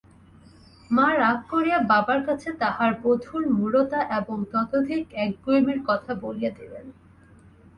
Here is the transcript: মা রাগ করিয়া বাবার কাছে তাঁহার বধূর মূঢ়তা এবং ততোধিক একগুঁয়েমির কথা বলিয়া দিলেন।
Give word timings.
মা 0.91 1.07
রাগ 1.15 1.37
করিয়া 1.49 1.79
বাবার 1.91 2.19
কাছে 2.25 2.49
তাঁহার 2.59 2.91
বধূর 3.03 3.43
মূঢ়তা 3.49 3.99
এবং 4.19 4.37
ততোধিক 4.51 5.03
একগুঁয়েমির 5.15 5.79
কথা 5.87 6.11
বলিয়া 6.23 6.51
দিলেন। 6.59 6.85